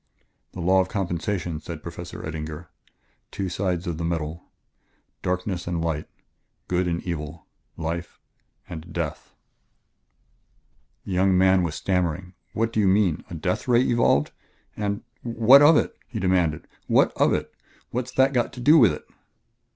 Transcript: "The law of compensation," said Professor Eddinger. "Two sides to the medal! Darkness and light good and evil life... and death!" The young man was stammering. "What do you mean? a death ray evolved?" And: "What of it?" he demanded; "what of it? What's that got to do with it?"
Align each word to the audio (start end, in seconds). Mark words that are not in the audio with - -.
"The 0.53 0.61
law 0.61 0.81
of 0.81 0.89
compensation," 0.89 1.59
said 1.59 1.83
Professor 1.83 2.25
Eddinger. 2.25 2.69
"Two 3.29 3.49
sides 3.49 3.83
to 3.83 3.93
the 3.93 4.03
medal! 4.03 4.45
Darkness 5.21 5.67
and 5.67 5.79
light 5.79 6.07
good 6.67 6.87
and 6.87 7.03
evil 7.03 7.45
life... 7.77 8.19
and 8.67 8.91
death!" 8.93 9.35
The 11.05 11.11
young 11.11 11.37
man 11.37 11.61
was 11.61 11.75
stammering. 11.75 12.33
"What 12.53 12.73
do 12.73 12.79
you 12.79 12.87
mean? 12.87 13.23
a 13.29 13.35
death 13.35 13.67
ray 13.67 13.81
evolved?" 13.83 14.31
And: 14.75 15.03
"What 15.21 15.61
of 15.61 15.77
it?" 15.77 15.95
he 16.07 16.19
demanded; 16.19 16.65
"what 16.87 17.13
of 17.15 17.31
it? 17.31 17.53
What's 17.91 18.11
that 18.13 18.33
got 18.33 18.53
to 18.53 18.59
do 18.59 18.79
with 18.79 18.91
it?" 18.93 19.05